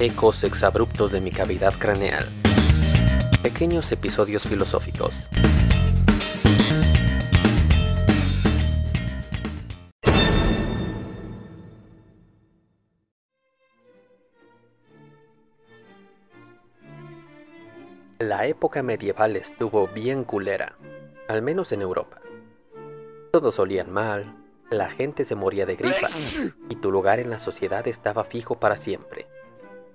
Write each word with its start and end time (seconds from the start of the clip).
Ecos 0.00 0.42
exabruptos 0.42 1.12
de 1.12 1.20
mi 1.20 1.30
cavidad 1.30 1.72
craneal. 1.78 2.26
Pequeños 3.44 3.92
episodios 3.92 4.42
filosóficos. 4.42 5.30
La 18.18 18.46
época 18.48 18.82
medieval 18.82 19.36
estuvo 19.36 19.86
bien 19.86 20.24
culera, 20.24 20.76
al 21.28 21.40
menos 21.40 21.70
en 21.70 21.82
Europa. 21.82 22.20
Todos 23.30 23.60
olían 23.60 23.92
mal, 23.92 24.34
la 24.70 24.90
gente 24.90 25.24
se 25.24 25.36
moría 25.36 25.66
de 25.66 25.76
gripa 25.76 26.08
y 26.68 26.74
tu 26.76 26.90
lugar 26.90 27.20
en 27.20 27.30
la 27.30 27.38
sociedad 27.38 27.86
estaba 27.86 28.24
fijo 28.24 28.58
para 28.58 28.76
siempre. 28.76 29.28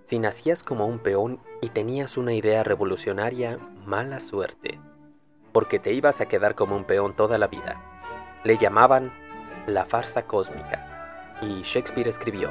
Si 0.10 0.18
nacías 0.18 0.64
como 0.64 0.88
un 0.88 0.98
peón 0.98 1.40
y 1.62 1.70
tenías 1.70 2.18
una 2.18 2.34
idea 2.34 2.64
revolucionaria, 2.64 3.60
mala 3.86 4.20
suerte, 4.20 4.80
porque 5.52 5.78
te 5.78 5.94
ibas 5.94 6.20
a 6.20 6.26
quedar 6.26 6.56
como 6.56 6.76
un 6.76 6.84
peón 6.84 7.16
toda 7.16 7.38
la 7.38 7.46
vida. 7.46 7.80
Le 8.44 8.58
llamaban 8.58 9.14
la 9.68 9.86
farsa 9.86 10.24
cósmica, 10.24 11.38
y 11.44 11.62
Shakespeare 11.62 12.08
escribió, 12.08 12.50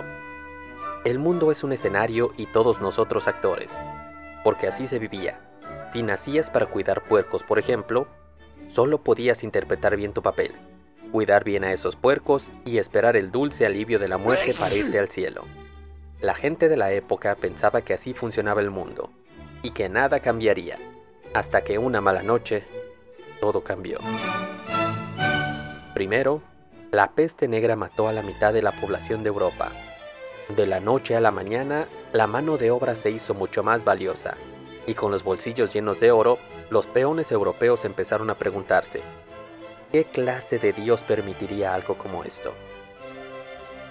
El 1.04 1.18
mundo 1.18 1.50
es 1.50 1.64
un 1.64 1.72
escenario 1.72 2.32
y 2.36 2.46
todos 2.46 2.80
nosotros 2.80 3.26
actores, 3.26 3.72
porque 4.44 4.68
así 4.68 4.86
se 4.86 5.00
vivía. 5.00 5.40
Si 5.92 6.04
nacías 6.04 6.50
para 6.50 6.66
cuidar 6.66 7.02
puercos, 7.02 7.42
por 7.42 7.58
ejemplo, 7.58 8.06
solo 8.68 9.02
podías 9.02 9.42
interpretar 9.42 9.96
bien 9.96 10.12
tu 10.12 10.22
papel, 10.22 10.52
cuidar 11.10 11.42
bien 11.42 11.64
a 11.64 11.72
esos 11.72 11.96
puercos 11.96 12.52
y 12.64 12.78
esperar 12.78 13.16
el 13.16 13.32
dulce 13.32 13.66
alivio 13.66 13.98
de 13.98 14.06
la 14.06 14.16
muerte 14.16 14.54
para 14.56 14.76
irte 14.76 15.00
al 15.00 15.08
cielo. 15.08 15.42
La 16.20 16.34
gente 16.34 16.68
de 16.68 16.76
la 16.76 16.90
época 16.90 17.36
pensaba 17.36 17.82
que 17.82 17.94
así 17.94 18.12
funcionaba 18.12 18.60
el 18.60 18.70
mundo 18.70 19.10
y 19.62 19.70
que 19.70 19.88
nada 19.88 20.18
cambiaría, 20.18 20.76
hasta 21.32 21.62
que 21.62 21.78
una 21.78 22.00
mala 22.00 22.24
noche 22.24 22.64
todo 23.40 23.62
cambió. 23.62 24.00
Primero, 25.94 26.42
la 26.90 27.12
peste 27.12 27.46
negra 27.46 27.76
mató 27.76 28.08
a 28.08 28.12
la 28.12 28.22
mitad 28.22 28.52
de 28.52 28.62
la 28.62 28.72
población 28.72 29.22
de 29.22 29.28
Europa. 29.28 29.70
De 30.56 30.66
la 30.66 30.80
noche 30.80 31.14
a 31.14 31.20
la 31.20 31.30
mañana, 31.30 31.86
la 32.12 32.26
mano 32.26 32.56
de 32.56 32.72
obra 32.72 32.96
se 32.96 33.12
hizo 33.12 33.34
mucho 33.34 33.62
más 33.62 33.84
valiosa 33.84 34.36
y 34.88 34.94
con 34.94 35.12
los 35.12 35.22
bolsillos 35.22 35.72
llenos 35.72 36.00
de 36.00 36.10
oro, 36.10 36.38
los 36.68 36.86
peones 36.86 37.30
europeos 37.30 37.84
empezaron 37.84 38.28
a 38.30 38.34
preguntarse, 38.34 39.02
¿qué 39.92 40.02
clase 40.02 40.58
de 40.58 40.72
dios 40.72 41.00
permitiría 41.02 41.74
algo 41.74 41.96
como 41.96 42.24
esto? 42.24 42.54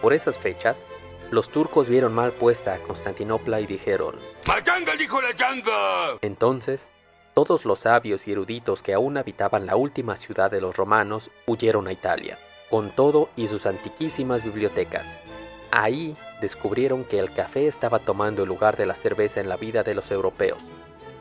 Por 0.02 0.12
esas 0.12 0.38
fechas, 0.38 0.86
los 1.32 1.50
turcos 1.50 1.90
vieron 1.90 2.14
mal 2.14 2.32
puesta 2.32 2.74
a 2.74 2.80
Constantinopla 2.80 3.60
y 3.60 3.66
dijeron, 3.66 4.16
¡Mayanga 4.48 4.96
dijo 4.96 5.22
la 5.22 5.34
yanga! 5.34 6.18
Entonces, 6.22 6.92
todos 7.34 7.66
los 7.66 7.82
sabios 7.82 8.28
y 8.28 8.32
eruditos 8.32 8.82
que 8.82 8.94
aún 8.94 9.18
habitaban 9.18 9.66
la 9.66 9.76
última 9.76 10.16
ciudad 10.16 10.50
de 10.50 10.62
los 10.62 10.76
romanos 10.76 11.30
huyeron 11.46 11.88
a 11.88 11.92
Italia, 11.92 12.40
con 12.70 12.92
todo 12.92 13.30
y 13.36 13.48
sus 13.48 13.66
antiquísimas 13.66 14.44
bibliotecas. 14.44 15.22
Ahí 15.70 16.16
descubrieron 16.42 17.04
que 17.04 17.20
el 17.20 17.34
café 17.34 17.68
estaba 17.68 18.00
tomando 18.00 18.44
el 18.44 18.50
lugar 18.50 18.78
de 18.78 18.86
la 18.86 18.96
cerveza 18.96 19.42
en 19.42 19.50
la 19.50 19.58
vida 19.58 19.84
de 19.84 19.96
los 19.96 20.10
europeos, 20.12 20.64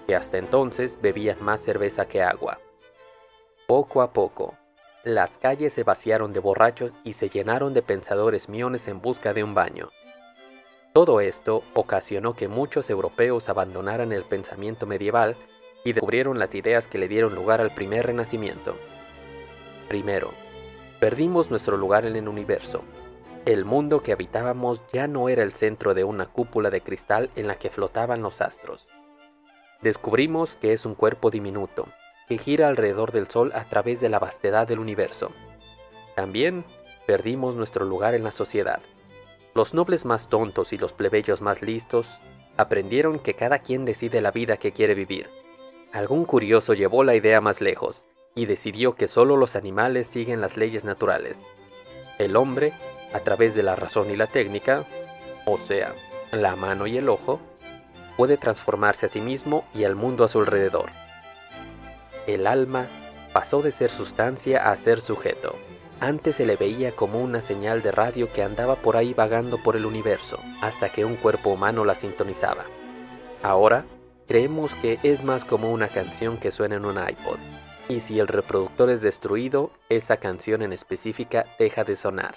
que 0.07 0.15
hasta 0.15 0.39
entonces 0.39 0.99
bebían 1.03 1.43
más 1.43 1.61
cerveza 1.61 2.07
que 2.07 2.23
agua. 2.23 2.61
Poco 3.67 4.03
a 4.03 4.13
poco, 4.13 4.55
las 5.03 5.39
calles 5.39 5.73
se 5.73 5.83
vaciaron 5.83 6.33
de 6.33 6.41
borrachos 6.41 6.93
y 7.05 7.13
se 7.13 7.29
llenaron 7.29 7.75
de 7.75 7.83
pensadores 7.83 8.49
miones 8.49 8.89
en 8.89 9.01
busca 9.01 9.35
de 9.35 9.45
un 9.45 9.55
baño. 9.55 9.91
Todo 10.97 11.21
esto 11.21 11.63
ocasionó 11.75 12.37
que 12.37 12.49
muchos 12.49 12.89
europeos 12.89 13.51
abandonaran 13.51 14.13
el 14.13 14.25
pensamiento 14.25 14.87
medieval 14.87 15.37
y 15.85 15.93
descubrieron 15.93 16.39
las 16.39 16.55
ideas 16.55 16.89
que 16.89 16.97
le 16.97 17.07
dieron 17.07 17.35
lugar 17.35 17.61
al 17.61 17.75
primer 17.75 18.07
renacimiento. 18.07 18.75
Primero, 19.89 20.31
perdimos 20.99 21.51
nuestro 21.51 21.77
lugar 21.77 22.07
en 22.07 22.17
el 22.17 22.29
universo. 22.29 22.81
El 23.45 23.67
mundo 23.67 24.03
que 24.03 24.13
habitábamos 24.13 24.81
ya 24.91 25.07
no 25.07 25.29
era 25.29 25.43
el 25.43 25.53
centro 25.53 25.93
de 25.93 26.05
una 26.05 26.25
cúpula 26.25 26.71
de 26.71 26.81
cristal 26.81 27.29
en 27.37 27.47
la 27.47 27.57
que 27.57 27.69
flotaban 27.69 28.23
los 28.23 28.41
astros. 28.41 28.89
Descubrimos 29.83 30.57
que 30.57 30.73
es 30.73 30.87
un 30.87 30.95
cuerpo 30.95 31.29
diminuto, 31.29 31.85
que 32.27 32.39
gira 32.39 32.69
alrededor 32.69 33.13
del 33.13 33.29
Sol 33.29 33.53
a 33.55 33.67
través 33.67 34.01
de 34.01 34.09
la 34.09 34.19
vastedad 34.19 34.67
del 34.67 34.79
universo. 34.79 35.31
También 36.15 36.65
perdimos 37.07 37.55
nuestro 37.55 37.85
lugar 37.85 38.15
en 38.15 38.25
la 38.25 38.31
sociedad. 38.31 38.81
Los 39.57 39.73
nobles 39.73 40.05
más 40.05 40.29
tontos 40.29 40.75
y 40.75 40.77
los 40.77 40.93
plebeyos 40.93 41.41
más 41.41 41.63
listos 41.63 42.21
aprendieron 42.59 43.19
que 43.19 43.33
cada 43.33 43.61
quien 43.61 43.87
decide 43.87 44.21
la 44.21 44.31
vida 44.31 44.59
que 44.59 44.73
quiere 44.73 44.93
vivir. 44.93 45.31
Algún 45.95 46.27
curioso 46.27 46.75
llevó 46.75 47.05
la 47.05 47.15
idea 47.15 47.41
más 47.41 47.63
lejos 47.63 48.05
y 48.35 48.45
decidió 48.45 48.97
que 48.97 49.09
solo 49.09 49.39
los 49.39 49.57
animales 49.57 50.09
siguen 50.09 50.43
las 50.43 50.59
leyes 50.59 50.85
naturales. 50.85 51.47
El 52.19 52.37
hombre, 52.37 52.75
a 53.15 53.21
través 53.21 53.55
de 53.55 53.63
la 53.63 53.77
razón 53.77 54.11
y 54.11 54.17
la 54.17 54.27
técnica, 54.27 54.85
o 55.47 55.57
sea, 55.57 55.95
la 56.33 56.55
mano 56.55 56.87
y 56.87 56.99
el 56.99 57.09
ojo, 57.09 57.41
puede 58.19 58.37
transformarse 58.37 59.07
a 59.07 59.09
sí 59.09 59.23
mismo 59.23 59.65
y 59.73 59.85
al 59.85 59.97
mundo 59.97 60.25
a 60.25 60.29
su 60.29 60.39
alrededor. 60.39 60.91
El 62.27 62.47
alma 62.47 62.89
pasó 63.33 63.63
de 63.63 63.73
ser 63.73 63.89
sustancia 63.89 64.71
a 64.71 64.77
ser 64.77 65.01
sujeto. 65.01 65.57
Antes 66.01 66.37
se 66.37 66.45
le 66.45 66.57
veía 66.57 66.93
como 66.93 67.21
una 67.21 67.41
señal 67.41 67.81
de 67.81 67.91
radio 67.91 68.31
que 68.31 68.43
andaba 68.43 68.77
por 68.77 68.99
ahí 68.99 69.15
vagando 69.15 69.57
por 69.63 69.77
el 69.77 69.87
universo, 69.87 70.39
hasta 70.61 70.91
que 70.91 71.07
un 71.07 71.17
cuerpo 71.17 71.51
humano 71.51 71.87
la 71.87 71.95
sintonizaba. 71.95 72.67
Ahora, 73.43 73.87
creemos 74.29 74.75
que 74.75 74.99
es 75.03 75.25
más 75.25 75.47
como 75.47 75.73
una 75.73 75.89
canción 75.89 76.37
que 76.37 76.51
suena 76.51 76.77
en 76.77 76.85
un 76.85 76.97
iPod. 76.97 77.39
Y 77.89 78.01
si 78.01 78.19
el 78.19 78.29
reproductor 78.29 78.91
es 78.91 79.01
destruido, 79.01 79.71
esa 79.89 80.19
canción 80.19 80.61
en 80.61 80.75
específica 80.75 81.47
deja 81.59 81.85
de 81.85 81.97
sonar. 81.97 82.35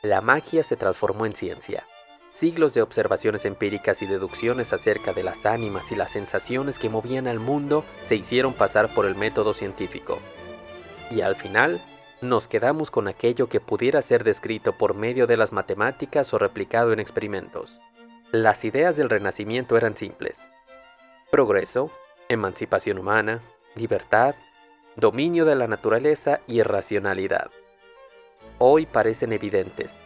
La 0.00 0.22
magia 0.22 0.64
se 0.64 0.76
transformó 0.76 1.26
en 1.26 1.34
ciencia. 1.34 1.86
Siglos 2.30 2.72
de 2.72 2.80
observaciones 2.80 3.44
empíricas 3.44 4.00
y 4.00 4.06
deducciones 4.06 4.72
acerca 4.72 5.12
de 5.12 5.22
las 5.22 5.44
ánimas 5.44 5.92
y 5.92 5.96
las 5.96 6.12
sensaciones 6.12 6.78
que 6.78 6.88
movían 6.88 7.26
al 7.26 7.40
mundo 7.40 7.84
se 8.00 8.16
hicieron 8.16 8.54
pasar 8.54 8.88
por 8.94 9.04
el 9.04 9.16
método 9.16 9.52
científico. 9.52 10.18
Y 11.10 11.20
al 11.20 11.36
final, 11.36 11.82
nos 12.22 12.46
quedamos 12.46 12.92
con 12.92 13.08
aquello 13.08 13.48
que 13.48 13.58
pudiera 13.58 14.00
ser 14.00 14.22
descrito 14.22 14.78
por 14.78 14.94
medio 14.94 15.26
de 15.26 15.36
las 15.36 15.52
matemáticas 15.52 16.32
o 16.32 16.38
replicado 16.38 16.92
en 16.92 17.00
experimentos. 17.00 17.80
Las 18.30 18.64
ideas 18.64 18.96
del 18.96 19.10
Renacimiento 19.10 19.76
eran 19.76 19.96
simples. 19.96 20.40
Progreso, 21.32 21.90
emancipación 22.28 22.98
humana, 22.98 23.42
libertad, 23.74 24.36
dominio 24.94 25.44
de 25.44 25.56
la 25.56 25.66
naturaleza 25.66 26.40
y 26.46 26.62
racionalidad. 26.62 27.50
Hoy 28.58 28.86
parecen 28.86 29.32
evidentes, 29.32 29.98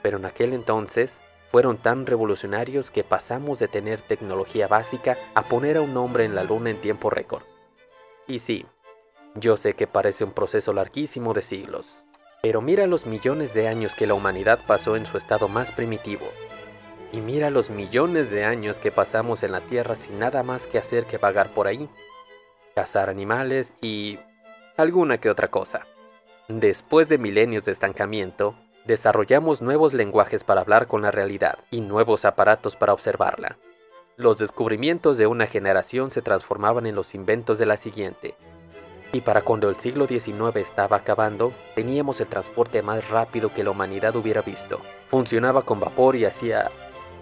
pero 0.00 0.18
en 0.18 0.26
aquel 0.26 0.52
entonces 0.52 1.18
fueron 1.50 1.76
tan 1.76 2.06
revolucionarios 2.06 2.92
que 2.92 3.02
pasamos 3.02 3.58
de 3.58 3.66
tener 3.66 4.00
tecnología 4.00 4.68
básica 4.68 5.18
a 5.34 5.42
poner 5.42 5.78
a 5.78 5.80
un 5.80 5.96
hombre 5.96 6.24
en 6.24 6.36
la 6.36 6.44
luna 6.44 6.70
en 6.70 6.80
tiempo 6.80 7.10
récord. 7.10 7.42
Y 8.28 8.38
sí, 8.38 8.64
yo 9.34 9.56
sé 9.56 9.74
que 9.74 9.86
parece 9.86 10.24
un 10.24 10.32
proceso 10.32 10.72
larguísimo 10.72 11.34
de 11.34 11.42
siglos, 11.42 12.04
pero 12.40 12.60
mira 12.60 12.86
los 12.86 13.06
millones 13.06 13.52
de 13.52 13.66
años 13.66 13.94
que 13.94 14.06
la 14.06 14.14
humanidad 14.14 14.60
pasó 14.66 14.96
en 14.96 15.06
su 15.06 15.18
estado 15.18 15.48
más 15.48 15.72
primitivo. 15.72 16.26
Y 17.12 17.20
mira 17.20 17.50
los 17.50 17.70
millones 17.70 18.30
de 18.30 18.44
años 18.44 18.78
que 18.78 18.92
pasamos 18.92 19.42
en 19.42 19.52
la 19.52 19.60
Tierra 19.60 19.94
sin 19.94 20.18
nada 20.18 20.42
más 20.42 20.66
que 20.66 20.78
hacer 20.78 21.06
que 21.06 21.18
vagar 21.18 21.48
por 21.54 21.66
ahí, 21.66 21.88
cazar 22.74 23.10
animales 23.10 23.74
y 23.80 24.18
alguna 24.76 25.18
que 25.18 25.30
otra 25.30 25.48
cosa. 25.48 25.86
Después 26.48 27.08
de 27.08 27.18
milenios 27.18 27.64
de 27.64 27.72
estancamiento, 27.72 28.56
desarrollamos 28.84 29.62
nuevos 29.62 29.94
lenguajes 29.94 30.44
para 30.44 30.60
hablar 30.60 30.86
con 30.86 31.02
la 31.02 31.10
realidad 31.10 31.58
y 31.70 31.80
nuevos 31.80 32.24
aparatos 32.24 32.76
para 32.76 32.92
observarla. 32.92 33.58
Los 34.16 34.36
descubrimientos 34.38 35.18
de 35.18 35.26
una 35.26 35.46
generación 35.46 36.10
se 36.10 36.22
transformaban 36.22 36.86
en 36.86 36.94
los 36.94 37.14
inventos 37.14 37.58
de 37.58 37.66
la 37.66 37.76
siguiente. 37.76 38.36
Y 39.14 39.20
para 39.20 39.42
cuando 39.42 39.70
el 39.70 39.76
siglo 39.76 40.08
XIX 40.08 40.56
estaba 40.56 40.96
acabando, 40.96 41.52
teníamos 41.76 42.20
el 42.20 42.26
transporte 42.26 42.82
más 42.82 43.08
rápido 43.10 43.54
que 43.54 43.62
la 43.62 43.70
humanidad 43.70 44.16
hubiera 44.16 44.42
visto. 44.42 44.80
Funcionaba 45.08 45.62
con 45.62 45.78
vapor 45.78 46.16
y 46.16 46.24
hacía 46.24 46.68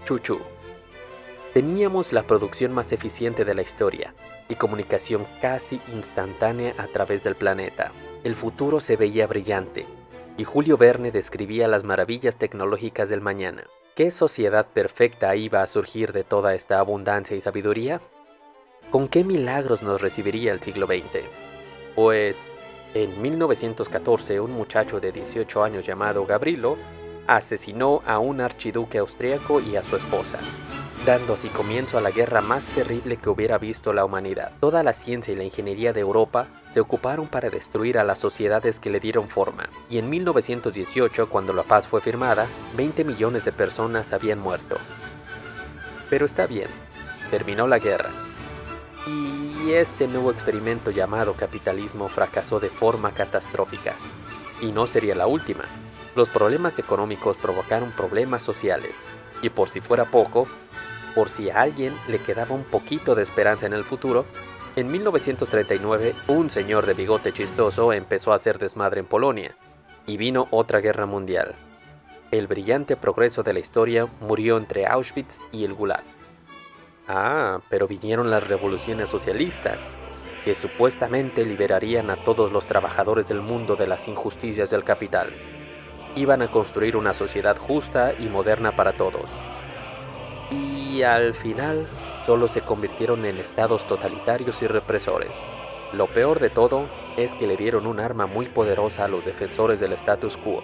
chuchu. 0.06 0.40
Teníamos 1.52 2.14
la 2.14 2.22
producción 2.22 2.72
más 2.72 2.92
eficiente 2.92 3.44
de 3.44 3.54
la 3.54 3.60
historia 3.60 4.14
y 4.48 4.54
comunicación 4.54 5.26
casi 5.42 5.82
instantánea 5.92 6.74
a 6.78 6.86
través 6.86 7.24
del 7.24 7.36
planeta. 7.36 7.92
El 8.24 8.36
futuro 8.36 8.80
se 8.80 8.96
veía 8.96 9.26
brillante, 9.26 9.84
y 10.38 10.44
Julio 10.44 10.78
Verne 10.78 11.10
describía 11.10 11.68
las 11.68 11.84
maravillas 11.84 12.36
tecnológicas 12.36 13.10
del 13.10 13.20
mañana. 13.20 13.64
¿Qué 13.94 14.10
sociedad 14.10 14.66
perfecta 14.66 15.36
iba 15.36 15.60
a 15.60 15.66
surgir 15.66 16.14
de 16.14 16.24
toda 16.24 16.54
esta 16.54 16.78
abundancia 16.78 17.36
y 17.36 17.42
sabiduría? 17.42 18.00
¿Con 18.90 19.08
qué 19.08 19.24
milagros 19.24 19.82
nos 19.82 20.00
recibiría 20.00 20.52
el 20.52 20.62
siglo 20.62 20.86
XX? 20.86 21.51
Pues, 21.94 22.38
en 22.94 23.20
1914 23.20 24.40
un 24.40 24.52
muchacho 24.52 25.00
de 25.00 25.12
18 25.12 25.62
años 25.62 25.86
llamado 25.86 26.24
Gabrilo 26.26 26.76
asesinó 27.26 28.02
a 28.06 28.18
un 28.18 28.40
archiduque 28.40 28.98
austriaco 28.98 29.60
y 29.60 29.76
a 29.76 29.84
su 29.84 29.96
esposa. 29.96 30.38
dando 31.06 31.34
así 31.34 31.48
comienzo 31.48 31.98
a 31.98 32.00
la 32.00 32.12
guerra 32.12 32.40
más 32.40 32.64
terrible 32.64 33.16
que 33.16 33.28
hubiera 33.28 33.58
visto 33.58 33.92
la 33.92 34.04
humanidad. 34.04 34.52
Toda 34.60 34.84
la 34.84 34.92
ciencia 34.92 35.34
y 35.34 35.36
la 35.36 35.42
ingeniería 35.42 35.92
de 35.92 36.00
Europa 36.00 36.46
se 36.70 36.78
ocuparon 36.80 37.26
para 37.26 37.50
destruir 37.50 37.98
a 37.98 38.04
las 38.04 38.18
sociedades 38.18 38.78
que 38.78 38.90
le 38.90 39.00
dieron 39.00 39.28
forma, 39.28 39.68
y 39.90 39.98
en 39.98 40.08
1918, 40.08 41.28
cuando 41.28 41.52
la 41.52 41.64
paz 41.64 41.88
fue 41.88 42.00
firmada, 42.00 42.46
20 42.76 43.02
millones 43.04 43.44
de 43.44 43.52
personas 43.52 44.12
habían 44.12 44.38
muerto. 44.38 44.76
Pero 46.08 46.24
está 46.24 46.46
bien, 46.46 46.68
terminó 47.30 47.66
la 47.66 47.80
guerra. 47.80 48.10
Y 49.64 49.74
este 49.74 50.08
nuevo 50.08 50.32
experimento 50.32 50.90
llamado 50.90 51.34
capitalismo 51.34 52.08
fracasó 52.08 52.58
de 52.58 52.68
forma 52.68 53.12
catastrófica. 53.12 53.94
Y 54.60 54.72
no 54.72 54.88
sería 54.88 55.14
la 55.14 55.28
última. 55.28 55.64
Los 56.16 56.28
problemas 56.28 56.80
económicos 56.80 57.36
provocaron 57.36 57.92
problemas 57.92 58.42
sociales. 58.42 58.92
Y 59.40 59.50
por 59.50 59.68
si 59.68 59.80
fuera 59.80 60.06
poco, 60.06 60.48
por 61.14 61.28
si 61.28 61.48
a 61.48 61.60
alguien 61.60 61.94
le 62.08 62.18
quedaba 62.18 62.56
un 62.56 62.64
poquito 62.64 63.14
de 63.14 63.22
esperanza 63.22 63.66
en 63.66 63.72
el 63.72 63.84
futuro, 63.84 64.24
en 64.74 64.90
1939 64.90 66.14
un 66.26 66.50
señor 66.50 66.86
de 66.86 66.94
bigote 66.94 67.32
chistoso 67.32 67.92
empezó 67.92 68.32
a 68.32 68.36
hacer 68.36 68.58
desmadre 68.58 69.00
en 69.00 69.06
Polonia, 69.06 69.54
y 70.06 70.16
vino 70.16 70.48
otra 70.50 70.80
guerra 70.80 71.06
mundial. 71.06 71.54
El 72.32 72.48
brillante 72.48 72.96
progreso 72.96 73.42
de 73.44 73.52
la 73.52 73.60
historia 73.60 74.08
murió 74.20 74.56
entre 74.56 74.86
Auschwitz 74.86 75.38
y 75.52 75.64
el 75.64 75.74
Gulag. 75.74 76.02
Ah, 77.14 77.60
pero 77.68 77.86
vinieron 77.86 78.30
las 78.30 78.48
revoluciones 78.48 79.10
socialistas, 79.10 79.92
que 80.46 80.54
supuestamente 80.54 81.44
liberarían 81.44 82.08
a 82.08 82.16
todos 82.16 82.50
los 82.50 82.64
trabajadores 82.64 83.28
del 83.28 83.42
mundo 83.42 83.76
de 83.76 83.86
las 83.86 84.08
injusticias 84.08 84.70
del 84.70 84.82
capital. 84.82 85.30
Iban 86.16 86.40
a 86.40 86.50
construir 86.50 86.96
una 86.96 87.12
sociedad 87.12 87.58
justa 87.58 88.14
y 88.18 88.30
moderna 88.30 88.74
para 88.74 88.94
todos 88.94 89.28
y 90.92 91.02
al 91.02 91.32
final 91.32 91.86
solo 92.26 92.48
se 92.48 92.60
convirtieron 92.60 93.24
en 93.24 93.38
estados 93.38 93.86
totalitarios 93.86 94.62
y 94.62 94.66
represores. 94.66 95.34
Lo 95.92 96.06
peor 96.06 96.38
de 96.38 96.50
todo 96.50 96.86
es 97.16 97.34
que 97.34 97.46
le 97.46 97.56
dieron 97.56 97.86
un 97.86 97.98
arma 97.98 98.26
muy 98.26 98.46
poderosa 98.46 99.04
a 99.04 99.08
los 99.08 99.24
defensores 99.24 99.80
del 99.80 99.92
status 99.92 100.36
quo. 100.36 100.62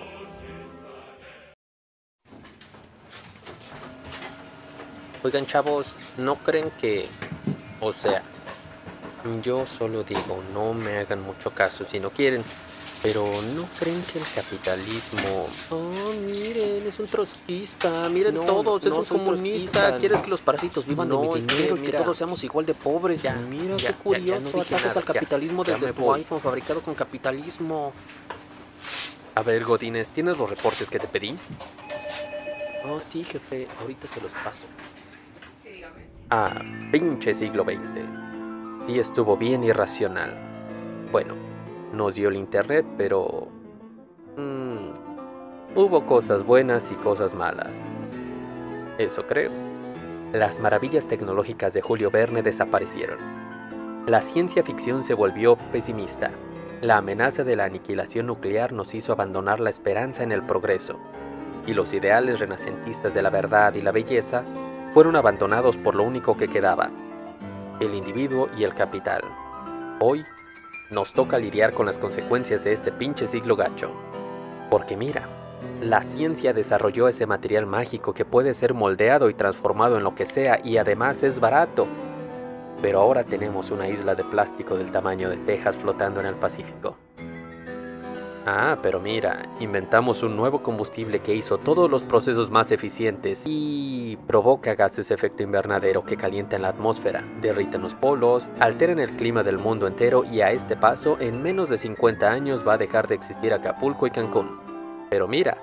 Oigan 5.28 5.46
chavos, 5.46 5.88
¿no 6.16 6.36
creen 6.36 6.72
que... 6.80 7.06
O 7.80 7.92
sea, 7.92 8.22
yo 9.42 9.66
solo 9.66 10.02
digo, 10.02 10.42
no 10.54 10.72
me 10.72 10.96
hagan 10.96 11.20
mucho 11.20 11.50
caso 11.50 11.84
si 11.86 12.00
no 12.00 12.08
quieren. 12.08 12.42
Pero 13.02 13.26
¿no 13.54 13.68
creen 13.78 14.02
que 14.10 14.20
el 14.20 14.24
capitalismo... 14.34 15.46
Oh, 15.68 16.14
miren, 16.24 16.86
es 16.86 16.98
un 16.98 17.08
trotskista, 17.08 18.08
miren 18.08 18.36
todos, 18.46 18.86
es 18.86 18.90
un 18.90 19.04
comunista, 19.04 19.98
quieres 19.98 20.22
que 20.22 20.30
los 20.30 20.40
parásitos 20.40 20.86
vivan 20.86 21.10
de 21.10 21.18
mi 21.18 21.40
dinero 21.40 21.76
y 21.76 21.82
que 21.82 21.92
todos 21.92 22.16
seamos 22.16 22.42
igual 22.42 22.64
de 22.64 22.72
pobres. 22.72 23.20
Ya, 23.20 23.34
mira 23.34 23.76
qué 23.76 23.92
curioso, 23.92 24.62
atacas 24.62 24.96
al 24.96 25.04
capitalismo 25.04 25.62
desde 25.62 25.92
tu 25.92 26.10
iPhone 26.10 26.40
fabricado 26.40 26.80
con 26.80 26.94
capitalismo. 26.94 27.92
A 29.34 29.42
ver, 29.42 29.62
Godines, 29.62 30.10
¿tienes 30.10 30.38
los 30.38 30.48
reportes 30.48 30.88
que 30.88 30.98
te 30.98 31.06
pedí? 31.06 31.36
Oh, 32.88 32.98
sí, 32.98 33.24
jefe, 33.24 33.68
ahorita 33.82 34.08
se 34.08 34.22
los 34.22 34.32
paso. 34.32 34.62
Ah, 36.30 36.60
pinche 36.92 37.32
siglo 37.32 37.64
XX. 37.64 38.84
Sí 38.84 38.98
estuvo 38.98 39.38
bien 39.38 39.64
irracional. 39.64 40.34
Bueno, 41.10 41.32
nos 41.94 42.16
dio 42.16 42.28
el 42.28 42.36
internet, 42.36 42.84
pero... 42.98 43.48
Mm, 44.36 44.90
hubo 45.74 46.04
cosas 46.04 46.44
buenas 46.44 46.92
y 46.92 46.96
cosas 46.96 47.34
malas. 47.34 47.78
Eso 48.98 49.26
creo. 49.26 49.50
Las 50.34 50.60
maravillas 50.60 51.08
tecnológicas 51.08 51.72
de 51.72 51.80
Julio 51.80 52.10
Verne 52.10 52.42
desaparecieron. 52.42 53.16
La 54.06 54.20
ciencia 54.20 54.62
ficción 54.62 55.04
se 55.04 55.14
volvió 55.14 55.56
pesimista. 55.72 56.30
La 56.82 56.98
amenaza 56.98 57.42
de 57.42 57.56
la 57.56 57.64
aniquilación 57.64 58.26
nuclear 58.26 58.74
nos 58.74 58.94
hizo 58.94 59.12
abandonar 59.12 59.60
la 59.60 59.70
esperanza 59.70 60.24
en 60.24 60.32
el 60.32 60.42
progreso. 60.42 60.98
Y 61.66 61.72
los 61.72 61.94
ideales 61.94 62.38
renacentistas 62.38 63.14
de 63.14 63.22
la 63.22 63.30
verdad 63.30 63.72
y 63.72 63.80
la 63.80 63.92
belleza 63.92 64.44
fueron 64.92 65.16
abandonados 65.16 65.76
por 65.76 65.94
lo 65.94 66.02
único 66.02 66.36
que 66.36 66.48
quedaba, 66.48 66.90
el 67.80 67.94
individuo 67.94 68.48
y 68.56 68.64
el 68.64 68.74
capital. 68.74 69.22
Hoy 70.00 70.24
nos 70.90 71.12
toca 71.12 71.38
lidiar 71.38 71.74
con 71.74 71.86
las 71.86 71.98
consecuencias 71.98 72.64
de 72.64 72.72
este 72.72 72.90
pinche 72.92 73.26
siglo 73.26 73.56
gacho. 73.56 73.90
Porque 74.70 74.96
mira, 74.96 75.28
la 75.82 76.02
ciencia 76.02 76.52
desarrolló 76.52 77.08
ese 77.08 77.26
material 77.26 77.66
mágico 77.66 78.14
que 78.14 78.24
puede 78.24 78.54
ser 78.54 78.74
moldeado 78.74 79.28
y 79.28 79.34
transformado 79.34 79.96
en 79.96 80.04
lo 80.04 80.14
que 80.14 80.26
sea 80.26 80.60
y 80.64 80.78
además 80.78 81.22
es 81.22 81.40
barato. 81.40 81.86
Pero 82.80 83.00
ahora 83.00 83.24
tenemos 83.24 83.70
una 83.70 83.88
isla 83.88 84.14
de 84.14 84.24
plástico 84.24 84.76
del 84.76 84.92
tamaño 84.92 85.28
de 85.28 85.36
Texas 85.36 85.76
flotando 85.76 86.20
en 86.20 86.26
el 86.26 86.34
Pacífico. 86.36 86.96
Ah, 88.50 88.78
pero 88.82 88.98
mira, 88.98 89.46
inventamos 89.60 90.22
un 90.22 90.34
nuevo 90.34 90.62
combustible 90.62 91.20
que 91.20 91.34
hizo 91.34 91.58
todos 91.58 91.90
los 91.90 92.02
procesos 92.02 92.50
más 92.50 92.72
eficientes 92.72 93.42
y 93.44 94.16
provoca 94.26 94.74
gases 94.74 95.10
de 95.10 95.14
efecto 95.16 95.42
invernadero 95.42 96.02
que 96.02 96.16
calientan 96.16 96.62
la 96.62 96.68
atmósfera, 96.68 97.22
derriten 97.42 97.82
los 97.82 97.94
polos, 97.94 98.48
alteran 98.58 99.00
el 99.00 99.10
clima 99.16 99.42
del 99.42 99.58
mundo 99.58 99.86
entero 99.86 100.24
y 100.24 100.40
a 100.40 100.50
este 100.50 100.76
paso 100.76 101.18
en 101.20 101.42
menos 101.42 101.68
de 101.68 101.76
50 101.76 102.26
años 102.26 102.66
va 102.66 102.72
a 102.72 102.78
dejar 102.78 103.06
de 103.06 103.16
existir 103.16 103.52
Acapulco 103.52 104.06
y 104.06 104.12
Cancún. 104.12 104.58
Pero 105.10 105.28
mira, 105.28 105.58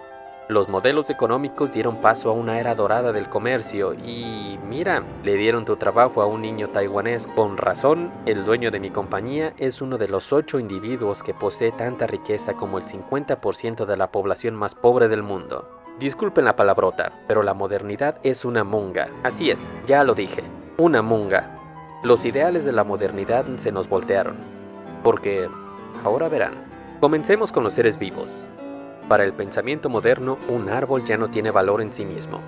los 0.48 0.70
modelos 0.70 1.10
económicos 1.10 1.72
dieron 1.72 2.02
paso 2.02 2.30
a 2.30 2.34
una 2.34 2.60
era 2.60 2.76
dorada 2.76 3.12
del 3.12 3.30
comercio 3.30 3.96
y 3.96 4.60
mira, 4.68 5.04
le 5.24 5.38
dieron 5.38 5.66
tu 5.66 5.76
trabajo 5.76 6.22
a 6.22 6.28
un 6.28 6.44
niño 6.44 6.70
taiwanés. 6.70 7.26
Con 7.26 7.58
razón, 7.58 8.12
el 8.28 8.46
dueño 8.46 8.70
de 8.70 8.80
mi 8.80 8.92
compañía 8.92 9.54
es 9.58 9.82
uno 9.82 9.98
de 9.98 10.08
los 10.08 10.32
ocho 10.32 10.60
individuos 10.60 11.24
que 11.24 11.34
posee 11.34 11.72
tanta 11.72 12.06
riqueza 12.06 12.54
como 12.54 12.78
el 12.78 12.84
50% 12.84 13.86
de 13.86 13.98
la 13.98 14.12
población 14.12 14.54
más 14.54 14.76
pobre 14.76 15.08
del 15.08 15.24
mundo. 15.24 15.68
Disculpen 16.00 16.46
la 16.46 16.56
palabrota, 16.56 17.14
pero 17.28 17.42
la 17.42 17.56
modernidad 17.56 18.18
es 18.22 18.46
una 18.46 18.64
munga. 18.64 19.10
Así 19.24 19.50
es, 19.50 19.74
ya 19.88 20.04
lo 20.04 20.14
dije, 20.14 20.44
una 20.78 21.02
munga. 21.02 21.58
Los 22.04 22.24
ideales 22.24 22.66
de 22.66 22.72
la 22.72 22.84
modernidad 22.84 23.46
se 23.58 23.72
nos 23.72 23.90
voltearon. 23.90 24.36
Porque, 25.04 25.50
ahora 26.04 26.30
verán, 26.30 26.54
comencemos 27.00 27.52
con 27.52 27.64
los 27.64 27.74
seres 27.74 27.98
vivos. 27.98 28.46
Para 29.08 29.24
el 29.24 29.34
pensamiento 29.34 29.88
moderno, 29.88 30.40
un 30.48 30.68
árbol 30.68 31.06
ya 31.06 31.16
no 31.16 31.30
tiene 31.30 31.52
valor 31.52 31.82
en 31.82 31.94
sí 31.94 32.06
mismo. 32.06 32.42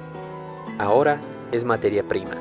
Ahora 0.80 1.22
es 1.52 1.64
materia 1.64 2.04
prima, 2.04 2.36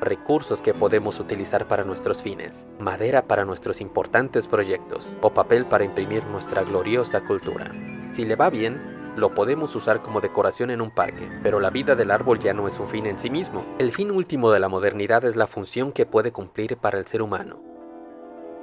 recursos 0.00 0.60
que 0.60 0.74
podemos 0.74 1.18
utilizar 1.20 1.66
para 1.66 1.82
nuestros 1.82 2.22
fines, 2.22 2.66
madera 2.78 3.22
para 3.22 3.46
nuestros 3.46 3.80
importantes 3.80 4.46
proyectos 4.46 5.16
o 5.22 5.30
papel 5.30 5.64
para 5.64 5.84
imprimir 5.84 6.24
nuestra 6.26 6.64
gloriosa 6.64 7.22
cultura. 7.22 7.72
Si 8.12 8.26
le 8.26 8.36
va 8.36 8.50
bien, 8.50 8.78
lo 9.16 9.30
podemos 9.30 9.74
usar 9.74 10.02
como 10.02 10.20
decoración 10.20 10.70
en 10.70 10.82
un 10.82 10.90
parque, 10.90 11.26
pero 11.42 11.58
la 11.58 11.70
vida 11.70 11.96
del 11.96 12.10
árbol 12.10 12.38
ya 12.38 12.52
no 12.52 12.68
es 12.68 12.78
un 12.78 12.88
fin 12.88 13.06
en 13.06 13.18
sí 13.18 13.30
mismo. 13.30 13.64
El 13.78 13.90
fin 13.90 14.10
último 14.10 14.50
de 14.50 14.60
la 14.60 14.68
modernidad 14.68 15.24
es 15.24 15.34
la 15.34 15.46
función 15.46 15.92
que 15.92 16.04
puede 16.04 16.30
cumplir 16.30 16.76
para 16.76 16.98
el 16.98 17.06
ser 17.06 17.22
humano. 17.22 17.58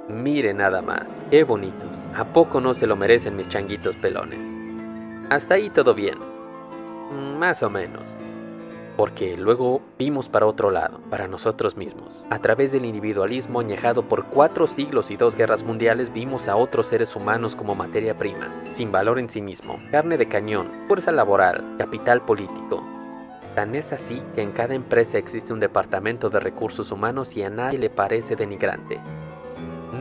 Mire 0.08 0.54
nada 0.54 0.82
más, 0.82 1.26
qué 1.30 1.42
bonitos. 1.42 1.90
¿A 2.14 2.24
poco 2.26 2.60
no 2.60 2.74
se 2.74 2.86
lo 2.86 2.94
merecen 2.94 3.34
mis 3.34 3.48
changuitos 3.48 3.96
pelones? 3.96 4.63
Hasta 5.30 5.54
ahí 5.54 5.70
todo 5.70 5.94
bien. 5.94 6.18
Más 7.38 7.62
o 7.62 7.70
menos. 7.70 8.16
Porque 8.96 9.36
luego 9.36 9.80
vimos 9.98 10.28
para 10.28 10.46
otro 10.46 10.70
lado, 10.70 11.00
para 11.10 11.26
nosotros 11.26 11.76
mismos. 11.76 12.26
A 12.30 12.38
través 12.40 12.72
del 12.72 12.84
individualismo 12.84 13.60
añejado 13.60 14.06
por 14.06 14.26
cuatro 14.26 14.66
siglos 14.66 15.10
y 15.10 15.16
dos 15.16 15.34
guerras 15.34 15.64
mundiales 15.64 16.12
vimos 16.12 16.46
a 16.46 16.56
otros 16.56 16.86
seres 16.86 17.16
humanos 17.16 17.56
como 17.56 17.74
materia 17.74 18.16
prima, 18.16 18.52
sin 18.70 18.92
valor 18.92 19.18
en 19.18 19.30
sí 19.30 19.40
mismo, 19.40 19.80
carne 19.90 20.18
de 20.18 20.28
cañón, 20.28 20.68
fuerza 20.86 21.10
laboral, 21.10 21.74
capital 21.78 22.22
político. 22.24 22.84
Tan 23.54 23.74
es 23.74 23.92
así 23.92 24.22
que 24.34 24.42
en 24.42 24.52
cada 24.52 24.74
empresa 24.74 25.16
existe 25.16 25.52
un 25.52 25.60
departamento 25.60 26.28
de 26.28 26.38
recursos 26.38 26.92
humanos 26.92 27.36
y 27.36 27.42
a 27.42 27.50
nadie 27.50 27.78
le 27.78 27.90
parece 27.90 28.36
denigrante. 28.36 29.00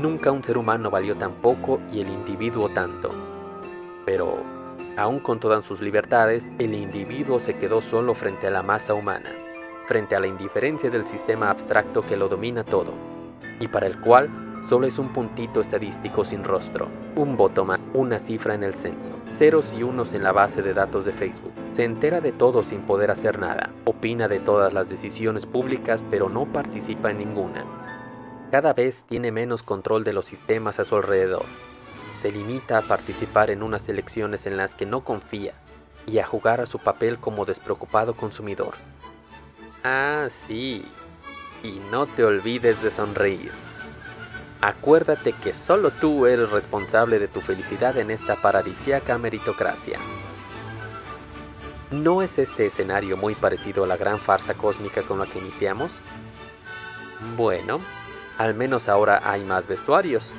Nunca 0.02 0.32
un 0.32 0.44
ser 0.44 0.58
humano 0.58 0.92
valió 0.92 1.16
tan 1.16 1.34
poco 1.36 1.80
y 1.92 2.02
el 2.02 2.10
individuo 2.10 2.70
tanto. 2.70 3.10
Pero 4.06 4.63
Aún 4.96 5.20
con 5.20 5.40
todas 5.40 5.66
sus 5.66 5.82
libertades, 5.82 6.52
el 6.60 6.76
individuo 6.76 7.40
se 7.40 7.56
quedó 7.56 7.82
solo 7.82 8.14
frente 8.14 8.46
a 8.46 8.52
la 8.52 8.62
masa 8.62 8.94
humana, 8.94 9.32
frente 9.88 10.16
a 10.16 10.20
la 10.20 10.28
indiferencia 10.28 10.92
del 10.92 11.06
sistema 11.08 11.50
abstracto 11.50 12.04
que 12.04 12.16
lo 12.16 12.30
domina 12.30 12.64
todo, 12.64 12.94
y 13.60 13.68
para 13.68 13.88
el 13.88 14.00
cual 14.00 14.30
solo 14.68 14.86
es 14.86 15.00
un 15.00 15.12
puntito 15.12 15.62
estadístico 15.62 16.24
sin 16.24 16.44
rostro, 16.44 16.90
un 17.16 17.36
voto 17.36 17.66
más, 17.66 17.90
una 17.96 18.20
cifra 18.20 18.54
en 18.54 18.64
el 18.64 18.76
censo, 18.76 19.12
ceros 19.30 19.74
y 19.74 19.82
unos 19.82 20.14
en 20.14 20.24
la 20.24 20.32
base 20.32 20.62
de 20.62 20.76
datos 20.76 21.06
de 21.06 21.12
Facebook. 21.12 21.54
Se 21.72 21.84
entera 21.84 22.22
de 22.22 22.32
todo 22.32 22.62
sin 22.62 22.82
poder 22.82 23.10
hacer 23.10 23.40
nada, 23.40 23.72
opina 23.86 24.28
de 24.28 24.40
todas 24.40 24.74
las 24.74 24.90
decisiones 24.90 25.48
públicas 25.48 26.06
pero 26.12 26.30
no 26.30 26.46
participa 26.46 27.10
en 27.10 27.18
ninguna. 27.18 27.66
Cada 28.52 28.74
vez 28.74 29.06
tiene 29.06 29.32
menos 29.32 29.64
control 29.64 30.04
de 30.04 30.14
los 30.14 30.26
sistemas 30.26 30.80
a 30.80 30.86
su 30.86 30.96
alrededor, 30.96 31.42
se 32.16 32.32
limita 32.32 32.78
a 32.78 32.82
participar 32.82 33.50
en 33.50 33.64
unas 33.64 33.88
elecciones 33.90 34.46
en 34.46 34.58
las 34.58 34.76
que 34.76 34.86
no 34.86 35.04
confía 35.04 35.54
y 36.06 36.20
a 36.20 36.26
jugar 36.26 36.62
a 36.62 36.66
su 36.66 36.80
papel 36.80 37.18
como 37.18 37.46
despreocupado 37.46 38.16
consumidor. 38.16 38.76
Ah, 39.84 40.28
sí. 40.30 40.86
Y 41.64 41.80
no 41.92 42.06
te 42.06 42.24
olvides 42.24 42.82
de 42.82 42.92
sonreír. 42.92 43.52
Acuérdate 44.62 45.34
que 45.34 45.54
solo 45.54 45.92
tú 45.92 46.26
eres 46.26 46.50
responsable 46.50 47.20
de 47.20 47.28
tu 47.28 47.42
felicidad 47.42 47.98
en 47.98 48.12
esta 48.12 48.36
paradisíaca 48.36 49.18
meritocracia. 49.18 50.00
¿No 51.92 52.22
es 52.22 52.40
este 52.40 52.66
escenario 52.66 53.18
muy 53.18 53.36
parecido 53.36 53.84
a 53.84 53.88
la 53.88 53.98
gran 53.98 54.20
farsa 54.20 54.54
cósmica 54.54 55.02
con 55.04 55.20
la 55.20 55.26
que 55.26 55.40
iniciamos? 55.40 56.02
Bueno, 57.36 57.82
al 58.38 58.56
menos 58.56 58.90
ahora 58.90 59.22
hay 59.24 59.44
más 59.44 59.68
vestuarios. 59.68 60.36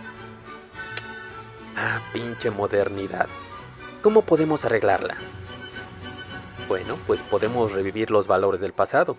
Ah, 1.77 2.01
pinche 2.13 2.51
modernidad. 2.51 3.27
¿Cómo 4.01 4.23
podemos 4.23 4.65
arreglarla? 4.65 5.17
Bueno, 6.69 6.97
pues 7.07 7.21
podemos 7.23 7.73
revivir 7.73 8.11
los 8.11 8.27
valores 8.29 8.61
del 8.61 8.73
pasado. 8.73 9.17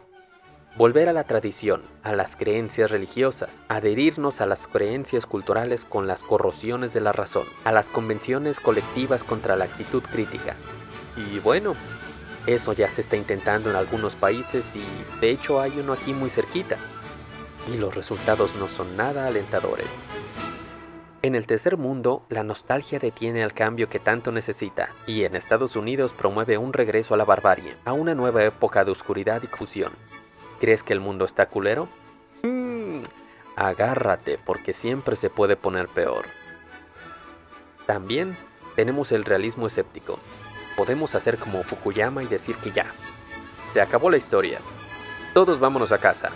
Volver 0.78 1.10
a 1.10 1.14
la 1.14 1.26
tradición, 1.26 1.84
a 2.04 2.14
las 2.14 2.36
creencias 2.36 2.92
religiosas, 2.92 3.60
adherirnos 3.68 4.42
a 4.42 4.46
las 4.46 4.68
creencias 4.68 5.26
culturales 5.26 5.86
con 5.86 6.08
las 6.08 6.24
corrosiones 6.24 6.94
de 6.94 7.02
la 7.02 7.12
razón, 7.12 7.46
a 7.66 7.72
las 7.72 7.90
convenciones 7.90 8.60
colectivas 8.60 9.24
contra 9.24 9.56
la 9.56 9.66
actitud 9.66 10.04
crítica. 10.04 10.56
Y 11.16 11.40
bueno, 11.40 11.76
eso 12.46 12.74
ya 12.74 12.90
se 12.90 13.02
está 13.02 13.18
intentando 13.18 13.70
en 13.70 13.76
algunos 13.76 14.16
países 14.16 14.66
y 14.76 15.20
de 15.20 15.30
hecho 15.30 15.62
hay 15.62 15.78
uno 15.80 15.94
aquí 15.94 16.14
muy 16.14 16.30
cerquita. 16.30 16.78
Y 17.74 17.78
los 17.78 17.96
resultados 17.96 18.56
no 18.56 18.70
son 18.70 18.96
nada 18.96 19.28
alentadores. 19.28 19.88
En 21.26 21.34
el 21.34 21.48
tercer 21.48 21.76
mundo, 21.76 22.24
la 22.30 22.44
nostalgia 22.44 23.00
detiene 23.00 23.44
al 23.44 23.52
cambio 23.52 23.90
que 23.90 23.98
tanto 24.00 24.32
necesita, 24.32 24.92
y 25.08 25.24
en 25.24 25.36
Estados 25.36 25.76
Unidos 25.76 26.14
promueve 26.14 26.60
un 26.60 26.72
regreso 26.72 27.16
a 27.16 27.18
la 27.18 27.26
barbarie, 27.26 27.76
a 27.84 27.94
una 27.94 28.14
nueva 28.14 28.44
época 28.44 28.86
de 28.86 28.92
oscuridad 28.92 29.42
y 29.42 29.48
fusión. 29.48 29.92
¿Crees 30.60 30.84
que 30.84 30.94
el 30.94 31.00
mundo 31.00 31.26
está 31.26 31.48
culero? 31.48 31.90
Hmm, 32.44 33.00
agárrate, 33.56 34.38
porque 34.38 34.74
siempre 34.74 35.16
se 35.16 35.32
puede 35.32 35.56
poner 35.56 35.88
peor. 35.88 36.26
También 37.88 38.38
tenemos 38.76 39.12
el 39.12 39.26
realismo 39.26 39.66
escéptico. 39.66 40.20
Podemos 40.78 41.16
hacer 41.16 41.40
como 41.40 41.64
Fukuyama 41.64 42.22
y 42.22 42.28
decir 42.28 42.56
que 42.58 42.70
ya, 42.70 42.94
se 43.64 43.82
acabó 43.82 44.12
la 44.12 44.18
historia. 44.18 44.60
Todos 45.34 45.60
vámonos 45.60 45.92
a 45.92 45.98
casa. 45.98 46.30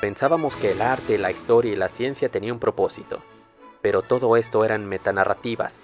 Pensábamos 0.00 0.56
que 0.56 0.72
el 0.72 0.80
arte, 0.80 1.18
la 1.18 1.30
historia 1.30 1.74
y 1.74 1.76
la 1.76 1.90
ciencia 1.90 2.30
tenían 2.30 2.54
un 2.54 2.60
propósito, 2.60 3.22
pero 3.84 4.00
todo 4.00 4.38
esto 4.38 4.64
eran 4.64 4.86
metanarrativas, 4.86 5.82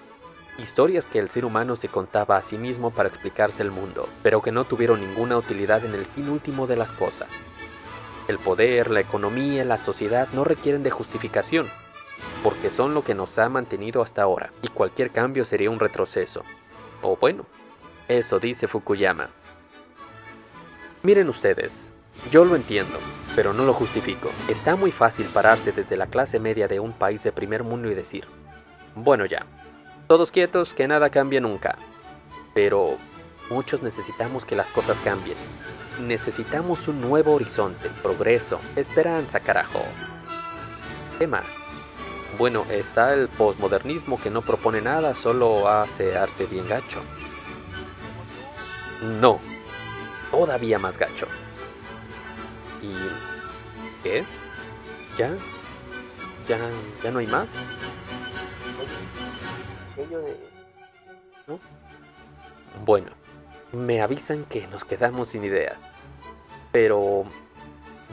historias 0.57 1.05
que 1.05 1.19
el 1.19 1.29
ser 1.29 1.45
humano 1.45 1.77
se 1.77 1.89
contaba 1.89 2.39
a 2.39 2.41
sí 2.41 2.57
mismo 2.57 2.91
para 2.93 3.11
explicarse 3.11 3.63
el 3.63 3.71
mundo, 3.71 4.09
pero 4.23 4.41
que 4.41 4.53
no 4.53 4.65
tuvieron 4.65 5.01
ninguna 5.01 5.37
utilidad 5.37 5.85
en 5.85 5.95
el 5.95 6.07
fin 6.07 6.31
último 6.31 6.67
de 6.67 6.77
las 6.77 6.95
cosas. 6.95 7.29
El 8.27 8.39
poder, 8.39 8.91
la 8.91 9.01
economía, 9.01 9.67
la 9.67 9.77
sociedad 9.77 10.29
no 10.33 10.45
requieren 10.45 10.83
de 10.83 10.91
justificación, 10.91 11.67
porque 12.43 12.71
son 12.71 12.95
lo 12.95 13.05
que 13.05 13.15
nos 13.15 13.39
ha 13.39 13.51
mantenido 13.51 14.01
hasta 14.01 14.23
ahora, 14.23 14.51
y 14.63 14.69
cualquier 14.69 15.11
cambio 15.11 15.45
sería 15.45 15.69
un 15.69 15.79
retroceso. 15.79 16.43
O 17.03 17.19
bueno, 17.19 17.45
eso 18.09 18.41
dice 18.41 18.67
Fukuyama. 18.67 19.29
Miren 21.03 21.29
ustedes, 21.29 21.91
yo 22.31 22.47
lo 22.47 22.57
entiendo, 22.57 22.99
pero 23.37 23.53
no 23.53 23.65
lo 23.65 23.73
justifico. 23.73 24.31
Está 24.49 24.77
muy 24.77 24.93
fácil 24.93 25.27
pararse 25.27 25.73
desde 25.73 25.97
la 25.97 26.07
clase 26.07 26.41
media 26.41 26.69
de 26.69 26.81
un 26.81 26.93
país 26.93 27.23
de 27.23 27.33
primer 27.33 27.65
mundo 27.65 27.91
y 27.91 27.95
decir, 27.95 28.25
bueno 28.95 29.27
ya, 29.27 29.47
todos 30.11 30.33
quietos, 30.33 30.75
que 30.75 30.89
nada 30.89 31.11
cambie 31.11 31.41
nunca. 31.41 31.79
Pero 32.53 32.97
muchos 33.49 33.83
necesitamos 33.83 34.45
que 34.45 34.57
las 34.57 34.71
cosas 34.73 34.99
cambien. 35.01 35.37
Necesitamos 36.01 36.89
un 36.89 37.01
nuevo 37.01 37.35
horizonte, 37.35 37.89
progreso, 38.03 38.59
esperanza, 38.75 39.39
carajo. 39.39 39.81
¿Qué 41.19 41.27
más? 41.29 41.45
Bueno, 42.39 42.65
está 42.71 43.15
el 43.15 43.29
posmodernismo 43.29 44.21
que 44.21 44.31
no 44.31 44.43
propone 44.43 44.81
nada, 44.81 45.15
solo 45.15 45.69
hace 45.69 46.17
arte 46.17 46.47
bien 46.47 46.67
gacho. 46.69 47.01
No, 49.21 49.39
todavía 50.31 50.79
más 50.79 50.99
gacho. 50.99 51.27
¿Y 52.83 52.95
qué? 54.03 54.25
¿Ya? 55.17 55.33
¿Ya, 56.49 56.59
ya 57.03 57.11
no 57.11 57.19
hay 57.19 57.27
más? 57.27 57.49
Bueno, 62.85 63.09
me 63.73 64.01
avisan 64.01 64.45
que 64.45 64.67
nos 64.69 64.85
quedamos 64.85 65.29
sin 65.29 65.45
ideas. 65.45 65.79
Pero 66.73 67.25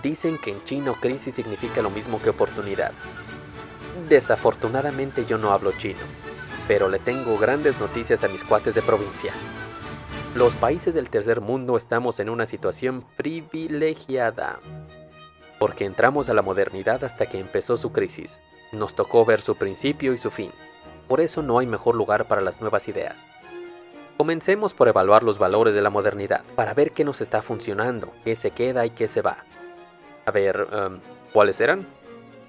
dicen 0.03 0.37
que 0.37 0.51
en 0.51 0.63
chino 0.63 0.93
crisis 0.95 1.35
significa 1.35 1.81
lo 1.81 1.89
mismo 1.89 2.21
que 2.21 2.29
oportunidad. 2.29 2.91
Desafortunadamente 4.09 5.25
yo 5.25 5.37
no 5.37 5.51
hablo 5.51 5.71
chino, 5.73 5.99
pero 6.67 6.89
le 6.89 6.99
tengo 6.99 7.37
grandes 7.37 7.79
noticias 7.79 8.23
a 8.23 8.27
mis 8.27 8.43
cuates 8.43 8.75
de 8.75 8.81
provincia. 8.81 9.31
Los 10.35 10.55
países 10.55 10.93
del 10.93 11.09
tercer 11.09 11.41
mundo 11.41 11.77
estamos 11.77 12.19
en 12.19 12.29
una 12.29 12.45
situación 12.45 13.03
privilegiada, 13.15 14.59
porque 15.57 15.85
entramos 15.85 16.29
a 16.29 16.33
la 16.33 16.43
modernidad 16.43 17.03
hasta 17.03 17.25
que 17.25 17.39
empezó 17.39 17.75
su 17.75 17.91
crisis. 17.91 18.39
Nos 18.71 18.93
tocó 18.93 19.25
ver 19.25 19.41
su 19.41 19.55
principio 19.55 20.13
y 20.13 20.17
su 20.17 20.29
fin. 20.29 20.51
Por 21.07 21.21
eso 21.21 21.41
no 21.41 21.57
hay 21.57 21.65
mejor 21.65 21.95
lugar 21.95 22.25
para 22.25 22.41
las 22.41 22.61
nuevas 22.61 22.87
ideas. 22.87 23.17
Comencemos 24.17 24.73
por 24.73 24.87
evaluar 24.87 25.23
los 25.23 25.39
valores 25.39 25.73
de 25.73 25.81
la 25.81 25.89
modernidad, 25.89 26.43
para 26.55 26.73
ver 26.73 26.91
qué 26.91 27.03
nos 27.03 27.21
está 27.21 27.41
funcionando, 27.41 28.11
qué 28.23 28.35
se 28.35 28.51
queda 28.51 28.85
y 28.85 28.91
qué 28.91 29.07
se 29.07 29.21
va. 29.21 29.45
A 30.25 30.31
ver, 30.31 30.67
em, 30.71 30.99
¿cuáles 31.33 31.59
eran? 31.61 31.87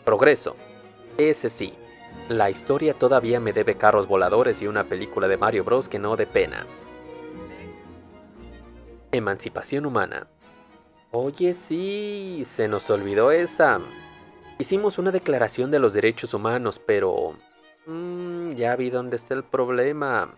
Progreso. 0.04 0.56
Ese 1.16 1.48
sí. 1.48 1.74
La 2.28 2.50
historia 2.50 2.94
todavía 2.94 3.40
me 3.40 3.52
debe 3.52 3.76
carros 3.76 4.08
voladores 4.08 4.60
y 4.60 4.66
una 4.66 4.84
película 4.84 5.28
de 5.28 5.36
Mario 5.36 5.64
Bros 5.64 5.88
que 5.88 5.98
no 5.98 6.16
de 6.16 6.26
pena. 6.26 6.66
Emancipación 9.12 9.86
humana. 9.86 10.28
Oye, 11.10 11.54
sí, 11.54 12.42
se 12.46 12.68
nos 12.68 12.90
olvidó 12.90 13.30
esa. 13.30 13.80
Hicimos 14.58 14.98
una 14.98 15.10
declaración 15.10 15.70
de 15.70 15.78
los 15.78 15.94
derechos 15.94 16.34
humanos, 16.34 16.78
pero... 16.84 17.34
Mmm, 17.86 18.50
ya 18.50 18.76
vi 18.76 18.90
dónde 18.90 19.16
está 19.16 19.32
el 19.32 19.44
problema. 19.44 20.34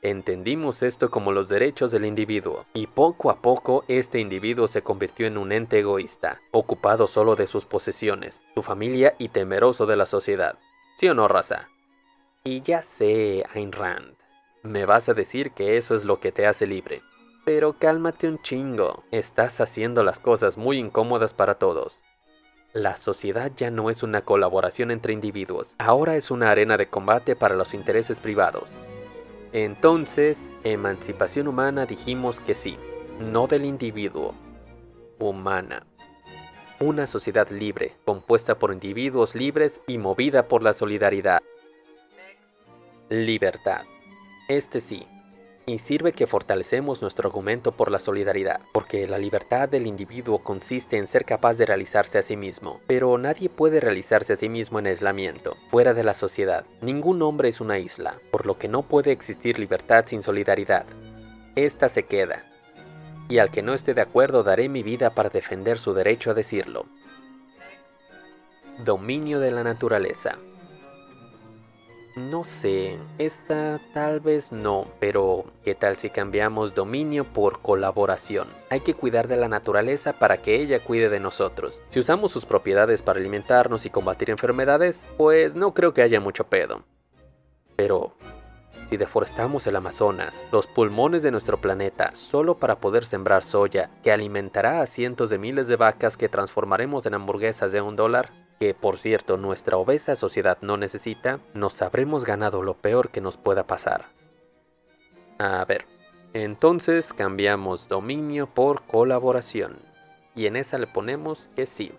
Entendimos 0.00 0.84
esto 0.84 1.10
como 1.10 1.32
los 1.32 1.48
derechos 1.48 1.90
del 1.90 2.04
individuo, 2.04 2.66
y 2.72 2.86
poco 2.86 3.30
a 3.30 3.42
poco 3.42 3.84
este 3.88 4.20
individuo 4.20 4.68
se 4.68 4.82
convirtió 4.82 5.26
en 5.26 5.36
un 5.36 5.50
ente 5.50 5.80
egoísta, 5.80 6.40
ocupado 6.52 7.08
solo 7.08 7.34
de 7.34 7.48
sus 7.48 7.64
posesiones, 7.64 8.44
su 8.54 8.62
familia 8.62 9.16
y 9.18 9.30
temeroso 9.30 9.86
de 9.86 9.96
la 9.96 10.06
sociedad. 10.06 10.56
¿Sí 10.96 11.08
o 11.08 11.14
no, 11.14 11.26
raza? 11.26 11.68
Y 12.44 12.62
ya 12.62 12.80
sé, 12.80 13.44
Ayn 13.52 13.72
Rand, 13.72 14.14
me 14.62 14.86
vas 14.86 15.08
a 15.08 15.14
decir 15.14 15.50
que 15.50 15.76
eso 15.76 15.96
es 15.96 16.04
lo 16.04 16.20
que 16.20 16.30
te 16.30 16.46
hace 16.46 16.68
libre. 16.68 17.02
Pero 17.48 17.72
cálmate 17.78 18.28
un 18.28 18.42
chingo, 18.42 19.04
estás 19.10 19.62
haciendo 19.62 20.02
las 20.02 20.20
cosas 20.20 20.58
muy 20.58 20.76
incómodas 20.76 21.32
para 21.32 21.54
todos. 21.54 22.02
La 22.74 22.98
sociedad 22.98 23.50
ya 23.56 23.70
no 23.70 23.88
es 23.88 24.02
una 24.02 24.20
colaboración 24.20 24.90
entre 24.90 25.14
individuos, 25.14 25.74
ahora 25.78 26.16
es 26.16 26.30
una 26.30 26.50
arena 26.50 26.76
de 26.76 26.90
combate 26.90 27.36
para 27.36 27.56
los 27.56 27.72
intereses 27.72 28.20
privados. 28.20 28.78
Entonces, 29.54 30.52
emancipación 30.62 31.48
humana 31.48 31.86
dijimos 31.86 32.38
que 32.38 32.54
sí, 32.54 32.76
no 33.18 33.46
del 33.46 33.64
individuo, 33.64 34.34
humana. 35.18 35.86
Una 36.80 37.06
sociedad 37.06 37.48
libre, 37.48 37.96
compuesta 38.04 38.58
por 38.58 38.74
individuos 38.74 39.34
libres 39.34 39.80
y 39.86 39.96
movida 39.96 40.48
por 40.48 40.62
la 40.62 40.74
solidaridad. 40.74 41.40
Libertad. 43.08 43.86
Este 44.50 44.80
sí, 44.80 45.06
y 45.68 45.78
sirve 45.78 46.12
que 46.12 46.26
fortalecemos 46.26 47.02
nuestro 47.02 47.28
argumento 47.28 47.72
por 47.72 47.90
la 47.90 47.98
solidaridad, 47.98 48.60
porque 48.72 49.06
la 49.06 49.18
libertad 49.18 49.68
del 49.68 49.86
individuo 49.86 50.38
consiste 50.38 50.96
en 50.96 51.06
ser 51.06 51.24
capaz 51.24 51.58
de 51.58 51.66
realizarse 51.66 52.18
a 52.18 52.22
sí 52.22 52.36
mismo, 52.36 52.80
pero 52.86 53.16
nadie 53.18 53.50
puede 53.50 53.80
realizarse 53.80 54.32
a 54.32 54.36
sí 54.36 54.48
mismo 54.48 54.78
en 54.78 54.86
aislamiento, 54.86 55.56
fuera 55.68 55.92
de 55.92 56.04
la 56.04 56.14
sociedad. 56.14 56.64
Ningún 56.80 57.20
hombre 57.22 57.50
es 57.50 57.60
una 57.60 57.78
isla, 57.78 58.18
por 58.30 58.46
lo 58.46 58.58
que 58.58 58.68
no 58.68 58.82
puede 58.82 59.12
existir 59.12 59.58
libertad 59.58 60.04
sin 60.06 60.22
solidaridad. 60.22 60.86
Esta 61.54 61.88
se 61.88 62.04
queda, 62.04 62.44
y 63.28 63.38
al 63.38 63.50
que 63.50 63.62
no 63.62 63.74
esté 63.74 63.92
de 63.92 64.00
acuerdo 64.00 64.42
daré 64.42 64.68
mi 64.68 64.82
vida 64.82 65.10
para 65.10 65.28
defender 65.28 65.78
su 65.78 65.92
derecho 65.92 66.30
a 66.30 66.34
decirlo. 66.34 66.86
Dominio 68.84 69.38
de 69.38 69.50
la 69.50 69.64
naturaleza. 69.64 70.38
No 72.18 72.42
sé, 72.42 72.98
esta 73.18 73.80
tal 73.94 74.18
vez 74.18 74.50
no, 74.50 74.86
pero 74.98 75.44
¿qué 75.62 75.76
tal 75.76 75.98
si 75.98 76.10
cambiamos 76.10 76.74
dominio 76.74 77.24
por 77.24 77.62
colaboración? 77.62 78.48
Hay 78.70 78.80
que 78.80 78.94
cuidar 78.94 79.28
de 79.28 79.36
la 79.36 79.46
naturaleza 79.48 80.12
para 80.12 80.38
que 80.38 80.56
ella 80.56 80.80
cuide 80.80 81.10
de 81.10 81.20
nosotros. 81.20 81.80
Si 81.90 82.00
usamos 82.00 82.32
sus 82.32 82.44
propiedades 82.44 83.02
para 83.02 83.20
alimentarnos 83.20 83.86
y 83.86 83.90
combatir 83.90 84.30
enfermedades, 84.30 85.08
pues 85.16 85.54
no 85.54 85.74
creo 85.74 85.94
que 85.94 86.02
haya 86.02 86.18
mucho 86.20 86.44
pedo. 86.44 86.82
Pero, 87.76 88.14
Si 88.88 88.96
deforestamos 88.96 89.66
el 89.66 89.76
Amazonas, 89.76 90.46
los 90.50 90.66
pulmones 90.66 91.22
de 91.22 91.30
nuestro 91.30 91.60
planeta, 91.60 92.10
solo 92.14 92.56
para 92.56 92.80
poder 92.80 93.04
sembrar 93.04 93.44
soya 93.44 93.90
que 94.02 94.10
alimentará 94.10 94.80
a 94.80 94.86
cientos 94.86 95.28
de 95.28 95.36
miles 95.36 95.68
de 95.68 95.76
vacas 95.76 96.16
que 96.16 96.30
transformaremos 96.30 97.04
en 97.04 97.12
hamburguesas 97.12 97.70
de 97.70 97.82
un 97.82 97.96
dólar, 97.96 98.30
que 98.58 98.74
por 98.74 98.98
cierto 98.98 99.36
nuestra 99.36 99.76
obesa 99.76 100.16
sociedad 100.16 100.58
no 100.60 100.76
necesita, 100.76 101.40
nos 101.54 101.80
habremos 101.82 102.24
ganado 102.24 102.62
lo 102.62 102.74
peor 102.74 103.10
que 103.10 103.20
nos 103.20 103.36
pueda 103.36 103.66
pasar. 103.66 104.06
A 105.38 105.64
ver, 105.64 105.86
entonces 106.34 107.12
cambiamos 107.12 107.88
dominio 107.88 108.48
por 108.48 108.82
colaboración. 108.82 109.78
Y 110.34 110.46
en 110.46 110.56
esa 110.56 110.78
le 110.78 110.86
ponemos 110.86 111.50
que 111.54 111.66
sí. 111.66 111.92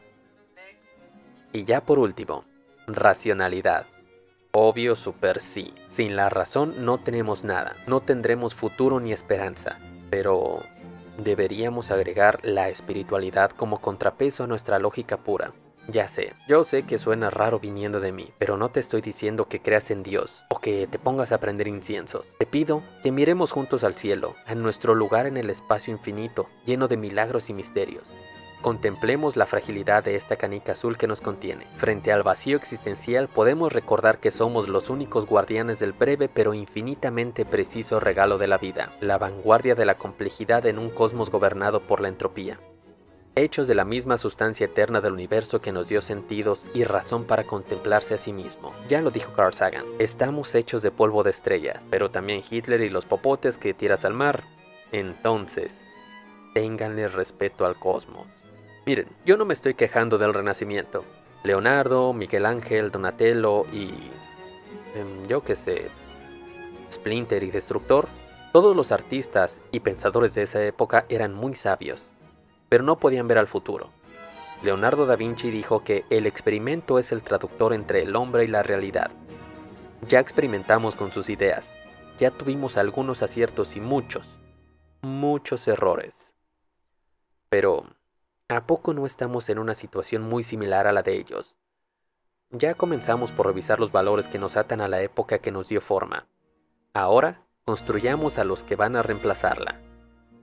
Y 1.52 1.64
ya 1.64 1.82
por 1.82 2.00
último, 2.00 2.46
racionalidad. 2.88 3.86
Obvio 4.52 4.96
super 4.96 5.40
sí. 5.40 5.74
Sin 5.90 6.16
la 6.16 6.30
razón 6.30 6.86
no 6.86 6.98
tenemos 6.98 7.44
nada, 7.44 7.76
no 7.88 8.02
tendremos 8.02 8.56
futuro 8.56 9.00
ni 9.00 9.14
esperanza. 9.14 9.80
Pero 10.10 10.64
deberíamos 11.18 11.92
agregar 11.92 12.40
la 12.44 12.70
espiritualidad 12.70 13.52
como 13.52 13.80
contrapeso 13.80 14.44
a 14.44 14.48
nuestra 14.48 14.80
lógica 14.80 15.18
pura. 15.18 15.54
Ya 15.92 16.08
sé, 16.08 16.34
yo 16.48 16.66
sé 16.66 16.84
que 16.84 17.00
suena 17.00 17.32
raro 17.32 17.60
viniendo 17.60 18.00
de 18.00 18.12
mí, 18.12 18.32
pero 18.38 18.58
no 18.58 18.70
te 18.70 18.80
estoy 18.80 19.02
diciendo 19.02 19.48
que 19.48 19.60
creas 19.60 19.90
en 19.90 20.04
Dios 20.04 20.46
o 20.50 20.60
que 20.60 20.86
te 20.86 21.00
pongas 21.00 21.32
a 21.32 21.40
prender 21.40 21.68
inciensos. 21.68 22.36
Te 22.38 22.46
pido 22.46 22.84
que 23.02 23.12
miremos 23.12 23.52
juntos 23.52 23.84
al 23.84 23.96
cielo, 23.96 24.36
a 24.46 24.54
nuestro 24.54 24.94
lugar 24.94 25.26
en 25.26 25.36
el 25.38 25.50
espacio 25.50 25.92
infinito, 25.92 26.48
lleno 26.64 26.88
de 26.88 26.98
milagros 26.98 27.50
y 27.50 27.54
misterios. 27.54 28.08
Contemplemos 28.62 29.36
la 29.36 29.48
fragilidad 29.48 30.04
de 30.04 30.16
esta 30.16 30.36
canica 30.36 30.74
azul 30.74 30.96
que 30.96 31.08
nos 31.08 31.22
contiene. 31.22 31.66
Frente 31.78 32.12
al 32.12 32.22
vacío 32.22 32.58
existencial 32.58 33.28
podemos 33.28 33.74
recordar 33.74 34.20
que 34.20 34.30
somos 34.30 34.68
los 34.68 34.92
únicos 34.92 35.26
guardianes 35.26 35.80
del 35.80 35.94
breve 35.94 36.30
pero 36.30 36.54
infinitamente 36.54 37.46
preciso 37.46 38.00
regalo 38.00 38.38
de 38.38 38.48
la 38.48 38.60
vida, 38.60 38.92
la 39.02 39.18
vanguardia 39.18 39.74
de 39.74 39.86
la 39.86 39.96
complejidad 39.96 40.68
en 40.68 40.78
un 40.78 40.90
cosmos 40.92 41.32
gobernado 41.32 41.80
por 41.80 42.00
la 42.00 42.10
entropía 42.10 42.60
hechos 43.36 43.68
de 43.68 43.76
la 43.76 43.86
misma 43.86 44.18
sustancia 44.18 44.66
eterna 44.66 45.02
del 45.02 45.14
universo 45.14 45.62
que 45.62 45.72
nos 45.72 45.88
dio 45.88 46.02
sentidos 46.02 46.68
y 46.74 46.84
razón 46.84 47.26
para 47.26 47.46
contemplarse 47.46 48.14
a 48.14 48.18
sí 48.18 48.34
mismo. 48.34 48.74
Ya 48.88 49.02
lo 49.02 49.12
dijo 49.12 49.34
Carl 49.34 49.54
Sagan, 49.54 49.86
estamos 50.00 50.54
hechos 50.56 50.82
de 50.82 50.92
polvo 50.92 51.24
de 51.24 51.30
estrellas, 51.30 51.86
pero 51.90 52.12
también 52.12 52.42
Hitler 52.50 52.82
y 52.82 52.90
los 52.90 53.06
popotes 53.06 53.58
que 53.58 53.74
tiras 53.74 54.06
al 54.06 54.14
mar. 54.14 54.44
Entonces, 54.92 55.72
ténganle 56.54 57.08
respeto 57.08 57.66
al 57.66 57.78
cosmos. 57.78 58.28
Miren, 58.86 59.08
yo 59.26 59.38
no 59.38 59.46
me 59.46 59.54
estoy 59.54 59.74
quejando 59.74 60.18
del 60.18 60.34
Renacimiento. 60.34 61.06
Leonardo, 61.44 62.14
Miguel 62.14 62.46
Ángel, 62.46 62.92
Donatello 62.92 63.66
y... 63.72 63.92
Em, 64.96 65.28
yo 65.28 65.44
qué 65.44 65.56
sé... 65.56 65.90
Splinter 66.92 67.44
y 67.44 67.52
Destructor, 67.52 68.08
todos 68.52 68.76
los 68.76 68.92
artistas 68.92 69.62
y 69.72 69.82
pensadores 69.82 70.34
de 70.34 70.42
esa 70.42 70.66
época 70.66 71.06
eran 71.08 71.36
muy 71.36 71.54
sabios 71.54 72.10
pero 72.70 72.84
no 72.84 72.98
podían 72.98 73.28
ver 73.28 73.40
al 73.40 73.48
futuro. 73.48 73.90
Leonardo 74.62 75.06
da 75.06 75.16
Vinci 75.16 75.52
dijo 75.52 75.84
que 75.84 76.06
el 76.10 76.26
experimento 76.26 77.00
es 77.00 77.12
el 77.12 77.22
traductor 77.22 77.74
entre 77.74 78.04
el 78.04 78.16
hombre 78.16 78.44
y 78.44 78.48
la 78.48 78.64
realidad. 78.64 79.12
Ya 80.08 80.20
experimentamos 80.20 80.96
con 80.96 81.12
sus 81.12 81.30
ideas, 81.30 81.76
ya 82.20 82.32
tuvimos 82.32 82.78
algunos 82.78 83.24
aciertos 83.24 83.76
y 83.76 83.80
muchos, 83.80 84.28
muchos 85.02 85.68
errores. 85.68 86.36
Pero, 87.50 87.86
¿a 88.48 88.66
poco 88.66 88.94
no 88.94 89.06
estamos 89.06 89.50
en 89.50 89.60
una 89.60 89.74
situación 89.74 90.24
muy 90.24 90.44
similar 90.44 90.88
a 90.88 90.92
la 90.92 91.04
de 91.04 91.16
ellos? 91.16 91.56
Ya 92.52 92.74
comenzamos 92.74 93.32
por 93.32 93.48
revisar 93.48 93.80
los 93.80 93.92
valores 93.92 94.28
que 94.28 94.40
nos 94.40 94.58
atan 94.58 94.82
a 94.82 94.88
la 94.88 95.02
época 95.02 95.40
que 95.40 95.52
nos 95.52 95.70
dio 95.70 95.82
forma. 95.82 96.28
Ahora, 96.94 97.46
construyamos 97.64 98.38
a 98.40 98.44
los 98.44 98.64
que 98.64 98.76
van 98.76 98.96
a 98.96 99.04
reemplazarla. 99.04 99.80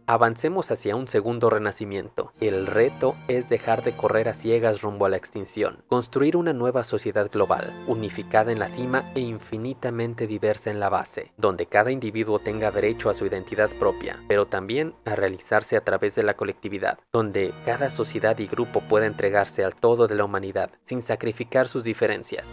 Avancemos 0.09 0.71
hacia 0.71 0.95
un 0.95 1.09
segundo 1.09 1.51
renacimiento. 1.51 2.33
El 2.41 2.69
reto 2.69 3.17
es 3.27 3.49
dejar 3.49 3.83
de 3.83 3.97
correr 3.97 4.29
a 4.29 4.35
ciegas 4.35 4.83
rumbo 4.83 5.05
a 5.05 5.09
la 5.09 5.17
extinción, 5.17 5.83
construir 5.89 6.37
una 6.37 6.53
nueva 6.53 6.85
sociedad 6.85 7.29
global, 7.29 7.75
unificada 7.89 8.53
en 8.53 8.61
la 8.61 8.69
cima 8.69 9.11
e 9.17 9.21
infinitamente 9.21 10.29
diversa 10.29 10.71
en 10.71 10.79
la 10.79 10.91
base, 10.91 11.33
donde 11.37 11.67
cada 11.67 11.91
individuo 11.91 12.39
tenga 12.39 12.71
derecho 12.71 13.11
a 13.11 13.15
su 13.15 13.27
identidad 13.27 13.69
propia, 13.81 14.23
pero 14.29 14.47
también 14.47 14.95
a 15.07 15.17
realizarse 15.17 15.77
a 15.77 15.81
través 15.81 16.15
de 16.15 16.23
la 16.23 16.35
colectividad, 16.35 17.01
donde 17.13 17.53
cada 17.65 17.91
sociedad 17.91 18.39
y 18.39 18.47
grupo 18.47 18.83
pueda 18.83 19.07
entregarse 19.07 19.65
al 19.65 19.75
todo 19.75 20.07
de 20.07 20.15
la 20.15 20.25
humanidad, 20.25 20.71
sin 20.85 21.03
sacrificar 21.03 21.67
sus 21.67 21.83
diferencias. 21.83 22.47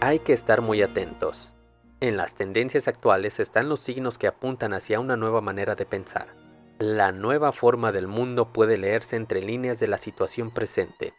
Hay 0.00 0.18
que 0.18 0.34
estar 0.34 0.60
muy 0.60 0.82
atentos. 0.82 1.54
En 2.00 2.18
las 2.18 2.34
tendencias 2.34 2.88
actuales 2.88 3.40
están 3.40 3.70
los 3.70 3.80
signos 3.80 4.18
que 4.18 4.26
apuntan 4.26 4.74
hacia 4.74 5.00
una 5.00 5.16
nueva 5.16 5.40
manera 5.40 5.74
de 5.76 5.86
pensar 5.86 6.39
la 6.80 7.12
nueva 7.12 7.52
forma 7.52 7.92
del 7.92 8.06
mundo 8.06 8.54
puede 8.54 8.78
leerse 8.78 9.14
entre 9.14 9.42
líneas 9.42 9.78
de 9.80 9.86
la 9.86 9.98
situación 9.98 10.50
presente, 10.50 11.12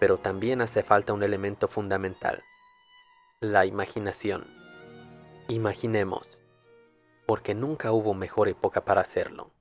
pero 0.00 0.18
también 0.18 0.60
hace 0.60 0.82
falta 0.82 1.12
un 1.12 1.22
elemento 1.22 1.68
fundamental, 1.68 2.42
la 3.40 3.66
imaginación. 3.66 4.48
Imaginemos, 5.46 6.40
porque 7.24 7.54
nunca 7.54 7.92
hubo 7.92 8.14
mejor 8.14 8.48
época 8.48 8.84
para 8.84 9.02
hacerlo. 9.02 9.52